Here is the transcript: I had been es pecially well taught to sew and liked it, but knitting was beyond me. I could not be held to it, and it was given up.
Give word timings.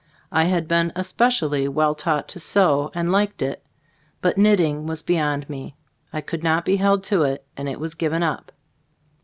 I 0.31 0.45
had 0.45 0.67
been 0.67 0.91
es 0.95 1.13
pecially 1.13 1.69
well 1.69 1.93
taught 1.93 2.27
to 2.29 2.39
sew 2.39 2.89
and 2.95 3.11
liked 3.11 3.43
it, 3.43 3.63
but 4.19 4.35
knitting 4.35 4.87
was 4.87 5.03
beyond 5.03 5.47
me. 5.47 5.75
I 6.11 6.21
could 6.21 6.41
not 6.43 6.65
be 6.65 6.77
held 6.77 7.03
to 7.03 7.21
it, 7.21 7.45
and 7.55 7.69
it 7.69 7.79
was 7.79 7.93
given 7.93 8.23
up. 8.23 8.51